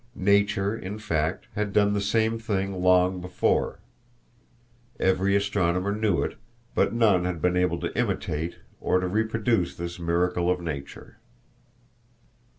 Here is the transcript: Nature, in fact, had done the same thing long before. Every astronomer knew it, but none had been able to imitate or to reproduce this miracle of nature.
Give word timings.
Nature, 0.15 0.75
in 0.75 0.97
fact, 0.97 1.45
had 1.53 1.71
done 1.71 1.93
the 1.93 2.01
same 2.01 2.39
thing 2.39 2.81
long 2.81 3.21
before. 3.21 3.77
Every 4.99 5.35
astronomer 5.35 5.95
knew 5.95 6.23
it, 6.23 6.39
but 6.73 6.91
none 6.91 7.23
had 7.25 7.39
been 7.39 7.55
able 7.55 7.79
to 7.81 7.95
imitate 7.95 8.55
or 8.79 8.99
to 8.99 9.07
reproduce 9.07 9.75
this 9.75 9.99
miracle 9.99 10.49
of 10.49 10.59
nature. 10.59 11.17